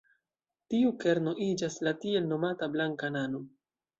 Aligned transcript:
Tiu 0.73 0.93
kerno 1.03 1.33
iĝas 1.49 1.77
la 1.87 1.93
tiel 2.05 2.25
nomata 2.33 2.71
"blanka 2.77 3.13
nano". 3.19 3.45